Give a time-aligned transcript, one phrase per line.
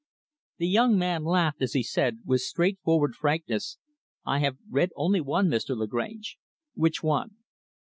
[0.57, 3.77] The young man laughed as he said, with straight forward frankness,
[4.25, 5.77] "I have read only one, Mr.
[5.77, 6.39] Lagrange."
[6.73, 7.35] "Which one?"